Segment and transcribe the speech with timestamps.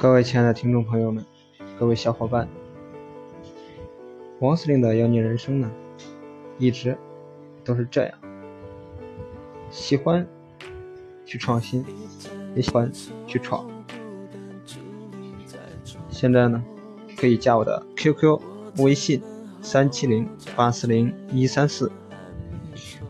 [0.00, 1.26] 各位亲爱的听众朋友们，
[1.76, 2.48] 各位小伙伴，
[4.38, 5.68] 王司令的妖孽人生呢，
[6.56, 6.96] 一直
[7.64, 8.14] 都是这样，
[9.72, 10.24] 喜欢
[11.26, 11.84] 去创新，
[12.54, 12.88] 也喜欢
[13.26, 13.68] 去闯。
[16.08, 16.62] 现在呢，
[17.16, 18.40] 可以加我的 QQ、
[18.76, 19.20] 微信
[19.60, 21.90] 三七零八四零一三四，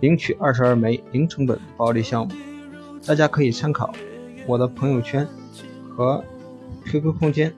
[0.00, 2.32] 领取二十二枚零成本暴利项目。
[3.06, 3.92] 大家可以参考
[4.46, 5.28] 我的朋友圈
[5.94, 6.24] 和。
[6.86, 7.54] QQ 空间，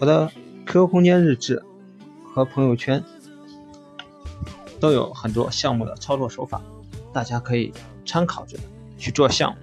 [0.00, 0.30] 我的
[0.66, 1.62] QQ 空间日志
[2.34, 3.02] 和朋友圈
[4.80, 6.60] 都有很多项目的操作手法，
[7.12, 7.72] 大家可以
[8.04, 8.58] 参考着
[8.98, 9.58] 去做项目，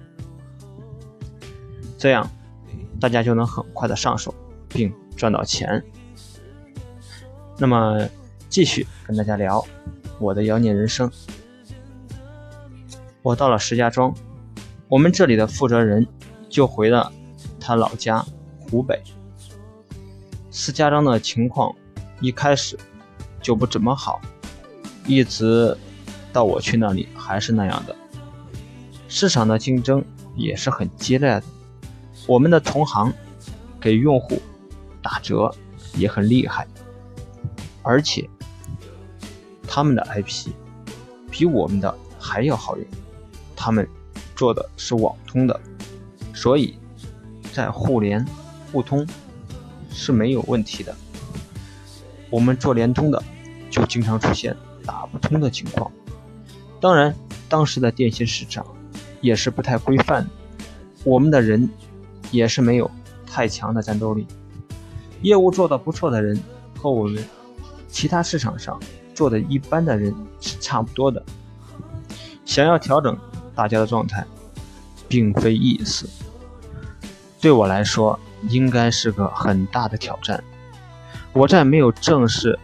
[1.98, 2.28] 这样
[2.98, 4.34] 大家就能很快的上手
[4.68, 5.84] 并赚到钱。
[7.58, 8.08] 那么
[8.48, 9.64] 继续跟大家聊
[10.18, 11.10] 我的妖孽人生。
[13.22, 14.12] 我到了石家庄，
[14.88, 16.06] 我们这里的负责人
[16.48, 17.12] 就回了。
[17.62, 18.24] 他老家
[18.58, 19.00] 湖北，
[20.50, 21.72] 石家庄的情况
[22.20, 22.76] 一开始
[23.40, 24.20] 就不怎么好，
[25.06, 25.76] 一直
[26.32, 27.94] 到我去那里还是那样的。
[29.08, 31.42] 市场的竞争也是很激烈的，
[32.26, 33.12] 我们的同行
[33.80, 34.42] 给用户
[35.00, 35.54] 打折
[35.94, 36.66] 也很厉害，
[37.82, 38.28] 而且
[39.68, 40.48] 他们的 IP
[41.30, 42.84] 比我们的还要好用，
[43.54, 43.88] 他们
[44.34, 45.60] 做的是网通的，
[46.34, 46.76] 所以。
[47.52, 48.26] 在互联
[48.72, 49.06] 互通
[49.90, 50.94] 是没有问题的，
[52.30, 53.22] 我们做联通的
[53.70, 55.90] 就经常出现打不通的情况。
[56.80, 57.14] 当然，
[57.48, 58.66] 当时的电信市场
[59.20, 60.26] 也是不太规范，
[61.04, 61.68] 我们的人
[62.30, 62.90] 也是没有
[63.26, 64.26] 太强的战斗力。
[65.20, 66.42] 业务做的不错的人
[66.76, 67.24] 和我们
[67.88, 68.80] 其他市场上
[69.14, 71.22] 做的一般的人是差不多的。
[72.44, 73.16] 想要调整
[73.54, 74.26] 大家的状态，
[75.06, 76.06] 并非易事。
[77.42, 78.16] 对我来说，
[78.48, 80.42] 应该是个很大的挑战。
[81.32, 82.56] 我在没有正式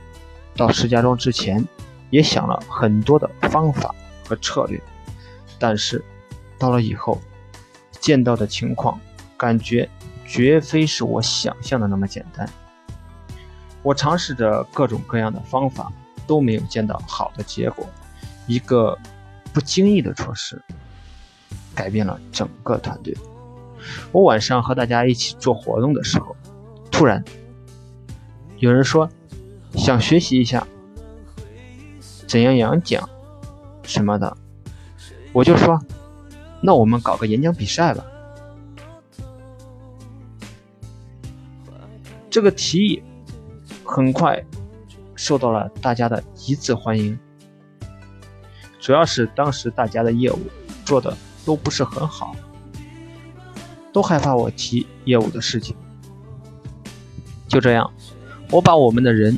[0.55, 1.67] 到石家庄之前，
[2.11, 3.93] 也想了很多的方法
[4.25, 4.81] 和策略，
[5.59, 6.05] 但是
[6.61, 7.21] 到了以后，
[7.99, 9.01] 见到的情况，
[9.37, 9.91] 感觉
[10.25, 12.49] 绝非是我想象的那么简单。
[13.83, 15.93] 我尝试着各种各样的方法，
[16.25, 17.85] 都没有见到好的结果。
[18.47, 18.97] 一个
[19.53, 20.63] 不经意的措施，
[21.75, 23.13] 改变了整个团队。
[24.13, 26.37] 我晚上和大家一起做活动的时候，
[26.91, 27.25] 突然
[28.59, 29.09] 有人说
[29.75, 30.67] 想学习一下
[32.27, 33.09] 怎样演讲
[33.83, 34.37] 什么的，
[35.33, 35.79] 我就说
[36.61, 38.05] 那我们搞个演讲比赛吧。
[42.31, 43.03] 这个提议
[43.85, 44.45] 很快
[45.17, 47.19] 受到了大家的一致欢迎，
[48.79, 50.39] 主要是当时大家的业务
[50.85, 52.37] 做的都不是很好。
[53.99, 55.75] 都害怕我提业务的事情，
[57.49, 57.93] 就这样，
[58.49, 59.37] 我把我们的人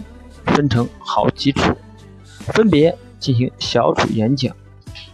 [0.49, 1.63] 分成好几组，
[2.41, 4.55] 分别进行小组演讲，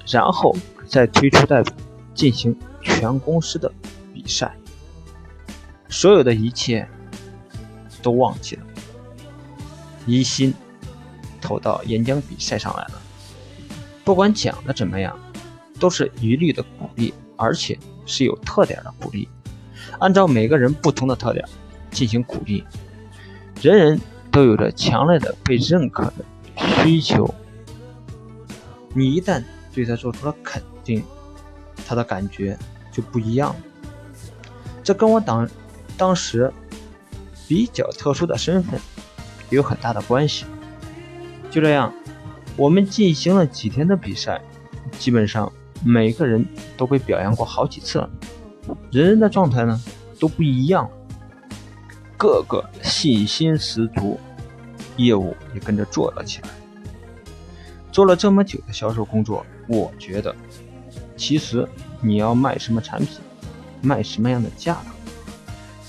[0.08, 0.52] 然后
[0.88, 1.72] 再推出代表
[2.12, 3.72] 进行全公司的
[4.12, 4.52] 比赛。
[5.88, 6.88] 所有的一切
[8.02, 8.66] 都忘记了，
[10.06, 10.52] 一心
[11.40, 13.00] 投到演讲比赛上来了。
[14.04, 15.16] 不管讲的怎么样，
[15.78, 19.28] 都是一律的鼓励，而且是有特点的鼓励。
[19.98, 21.44] 按照每个人不同的特点
[21.90, 22.64] 进行鼓励，
[23.60, 26.24] 人人都有着强烈的被认可的
[26.82, 27.32] 需求。
[28.94, 29.42] 你一旦
[29.74, 31.02] 对他做出了肯定，
[31.86, 32.58] 他的感觉
[32.92, 33.56] 就不一样了。
[34.82, 35.48] 这跟我当
[35.96, 36.52] 当时
[37.48, 38.80] 比较特殊的身份
[39.50, 40.44] 有很大的关系。
[41.50, 41.92] 就这样，
[42.56, 44.40] 我们进行了几天的比赛，
[44.98, 45.50] 基本上
[45.84, 46.44] 每个人
[46.76, 48.10] 都被表扬过好几次了。
[48.90, 49.80] 人人的状态呢
[50.18, 50.88] 都不一样，
[52.16, 54.18] 个个信心十足，
[54.96, 56.48] 业务也跟着做了起来。
[57.92, 60.34] 做了这么久的销售工作，我觉得，
[61.16, 61.66] 其实
[62.00, 63.20] 你要卖什么产品，
[63.80, 64.90] 卖什么样的价格，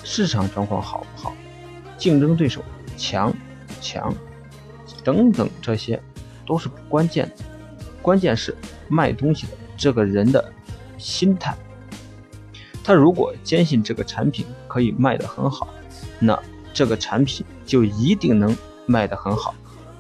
[0.03, 1.33] 市场状况好不好，
[1.97, 2.63] 竞争对手
[2.95, 3.31] 强
[3.67, 4.13] 不强，
[5.03, 6.01] 等等，这些
[6.45, 7.43] 都是不关键的，
[8.01, 8.55] 关键是
[8.87, 10.53] 卖东西的这个人的
[10.97, 11.53] 心态。
[12.87, 15.67] 他如果坚信这个产品可以卖得很好，
[16.19, 16.41] 那
[16.73, 18.55] 这个产品就一定能
[18.85, 19.53] 卖得很好。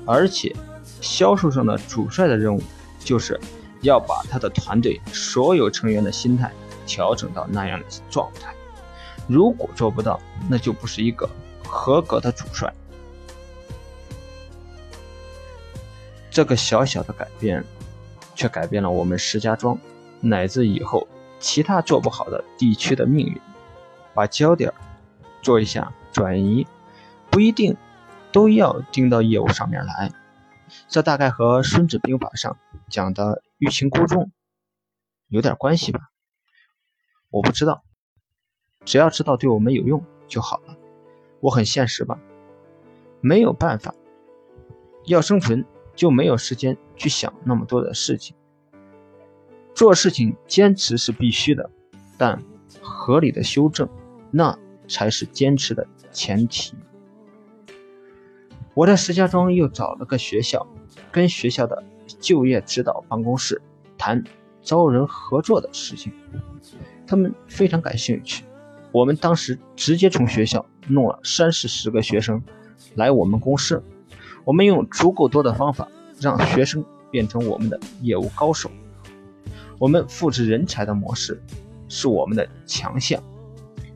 [0.05, 0.55] 而且，
[1.01, 2.63] 销售上的主帅的任务
[2.97, 3.37] 就是
[3.81, 6.49] 要把他的团队所有成员的心态
[6.85, 8.55] 调整到那样的状态。
[9.27, 10.17] 如果做不到，
[10.49, 11.29] 那就不是一个
[11.65, 12.73] 合格的主帅。
[16.31, 17.61] 这个小小的改变，
[18.33, 19.77] 却改变了我们石家庄
[20.21, 21.05] 乃至以后。
[21.47, 23.39] 其他做不好的地区的命运，
[24.13, 24.73] 把焦点
[25.41, 26.67] 做一下转移，
[27.29, 27.77] 不一定
[28.33, 30.11] 都要盯到业务上面来。
[30.89, 32.57] 这大概和《孙子兵法》上
[32.89, 34.29] 讲的欲擒故纵
[35.29, 36.09] 有点关系吧？
[37.29, 37.85] 我不知道，
[38.83, 40.75] 只要知道对我们有用就好了。
[41.39, 42.19] 我很现实吧？
[43.21, 43.95] 没有办法，
[45.05, 45.63] 要生存
[45.95, 48.35] 就没有时间去想那么多的事情。
[49.77, 51.69] 做事情坚持是必须的，
[52.17, 52.41] 但
[52.81, 53.87] 合理的修正
[54.31, 54.57] 那
[54.87, 56.73] 才是坚持的前提。
[58.73, 60.65] 我在石家庄又找了个学校，
[61.11, 61.83] 跟学校的
[62.19, 63.61] 就业指导办公室
[63.99, 64.23] 谈
[64.63, 66.11] 招人合作的事情，
[67.05, 68.45] 他们非常感兴趣。
[68.91, 72.41] 我们当时直接从学校弄了三四十个学生
[72.95, 73.83] 来我们公司，
[74.43, 75.87] 我们用足够多的方法
[76.19, 78.71] 让学生变成我们的业务高手。
[79.79, 81.41] 我们复制人才的模式
[81.87, 83.21] 是我们的强项。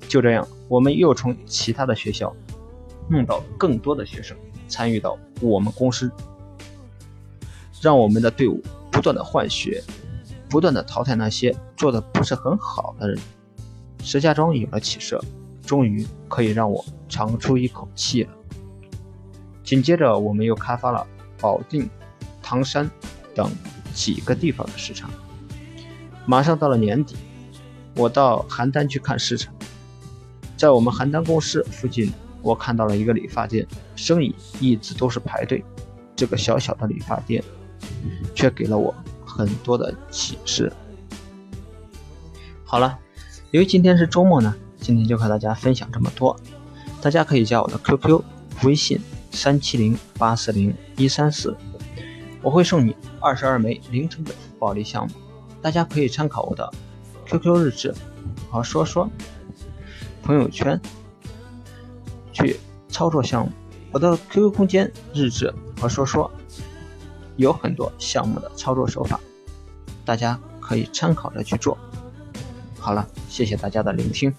[0.07, 2.36] 就这样，我们又从其他的学校
[3.10, 4.38] 弄到更多的学生。
[4.68, 6.10] 参与到我们公司，
[7.81, 9.83] 让我们的队伍不断的换血，
[10.50, 13.19] 不断的淘汰那些做的不是很好的人。
[14.01, 15.22] 石家庄有了起色，
[15.66, 18.30] 终于可以让我长出一口气了。
[19.62, 21.06] 紧接着，我们又开发了
[21.42, 21.89] 保定、
[22.42, 22.89] 唐山
[23.36, 23.51] 等
[23.94, 25.10] 几个地方的市场。
[26.26, 27.16] 马上到了年底，
[27.96, 29.54] 我到邯郸去看市场，
[30.56, 32.12] 在我们邯郸公司附近。
[32.44, 35.64] 我看到了一个理发店，生意一直都是排队。
[36.16, 37.44] 这个小小的理发店，
[38.34, 38.92] 却给了我
[39.24, 40.74] 很多的启示。
[42.66, 42.98] 好了，
[43.52, 46.36] 由于今天是周末呢，今天就和大家分享这么多。
[47.00, 48.24] 大家可以加我的 QQ、
[48.64, 51.56] 微信三七零八四零一三四，
[52.42, 55.14] 我会送你二十二枚零成本暴利项目。
[55.62, 56.72] 大家可以参考我的
[57.28, 57.94] QQ 日志
[58.50, 59.10] 和说说
[60.24, 60.80] 朋友圈。
[62.34, 63.52] 去操作项目，
[63.92, 66.31] 我的 QQ 空间日志和说说
[67.36, 69.19] 有很多项目的操作手法，
[70.06, 71.78] 大家可以参考着去做。
[72.80, 74.34] 好了，谢谢大家的聆听。